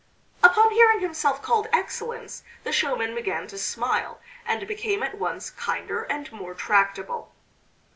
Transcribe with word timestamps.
Upon 0.41 0.71
hearing 0.71 1.01
himself 1.01 1.43
called 1.43 1.67
Excellence 1.71 2.43
the 2.63 2.71
showman 2.71 3.13
began 3.13 3.45
to 3.45 3.57
smile, 3.59 4.19
and 4.47 4.67
became 4.67 5.03
at 5.03 5.19
once 5.19 5.51
kinder 5.51 6.05
and 6.05 6.31
more 6.31 6.55
tractable. 6.55 7.31